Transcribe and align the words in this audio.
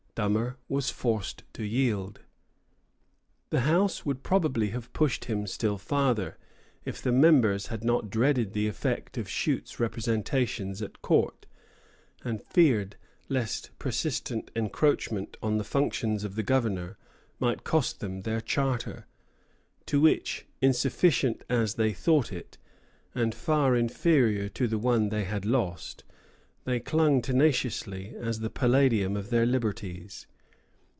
Dummer 0.13 0.57
was 0.67 0.89
forced 0.89 1.43
to 1.53 1.63
yield. 1.63 2.19
The 3.49 3.61
House 3.61 4.05
would 4.05 4.23
probably 4.23 4.71
have 4.71 4.91
pushed 4.91 5.25
him 5.25 5.47
still 5.47 5.77
farther, 5.77 6.37
if 6.83 7.01
the 7.01 7.13
members 7.13 7.67
had 7.67 7.81
not 7.85 8.09
dreaded 8.09 8.51
the 8.51 8.67
effect 8.67 9.17
of 9.17 9.29
Shute's 9.29 9.79
representations 9.79 10.81
at 10.81 11.01
court, 11.01 11.45
and 12.25 12.43
feared 12.43 12.97
lest 13.29 13.71
persistent 13.79 14.51
encroachment 14.53 15.37
on 15.41 15.57
the 15.57 15.63
functions 15.63 16.25
of 16.25 16.35
the 16.35 16.43
governor 16.43 16.97
might 17.39 17.63
cost 17.63 18.01
them 18.01 18.23
their 18.23 18.41
charter, 18.41 19.05
to 19.85 20.01
which, 20.01 20.45
insufficient 20.59 21.45
as 21.49 21.75
they 21.75 21.93
thought 21.93 22.33
it, 22.33 22.57
and 23.15 23.33
far 23.33 23.77
inferior 23.77 24.49
to 24.49 24.67
the 24.67 24.77
one 24.77 25.07
they 25.07 25.23
had 25.23 25.45
lost, 25.45 26.03
they 26.63 26.79
clung 26.79 27.23
tenaciously 27.23 28.13
as 28.19 28.39
the 28.41 28.49
palladium 28.51 29.17
of 29.17 29.31
their 29.31 29.47
liberties. 29.47 30.27